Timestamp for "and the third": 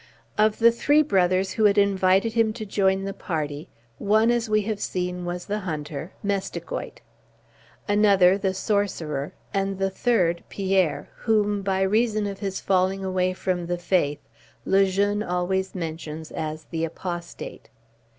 9.53-10.43